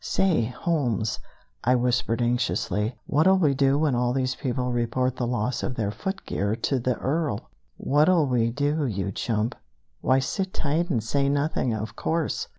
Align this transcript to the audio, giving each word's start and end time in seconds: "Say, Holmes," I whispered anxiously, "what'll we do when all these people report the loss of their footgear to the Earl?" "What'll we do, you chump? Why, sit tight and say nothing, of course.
"Say, 0.03 0.45
Holmes," 0.45 1.19
I 1.63 1.75
whispered 1.75 2.23
anxiously, 2.23 2.95
"what'll 3.05 3.37
we 3.37 3.53
do 3.53 3.77
when 3.77 3.93
all 3.93 4.13
these 4.13 4.33
people 4.33 4.71
report 4.71 5.15
the 5.17 5.27
loss 5.27 5.61
of 5.61 5.75
their 5.75 5.91
footgear 5.91 6.55
to 6.55 6.79
the 6.79 6.95
Earl?" 6.95 7.51
"What'll 7.77 8.25
we 8.25 8.49
do, 8.49 8.87
you 8.87 9.11
chump? 9.11 9.53
Why, 10.01 10.17
sit 10.17 10.55
tight 10.55 10.89
and 10.89 11.03
say 11.03 11.29
nothing, 11.29 11.75
of 11.75 11.95
course. 11.95 12.47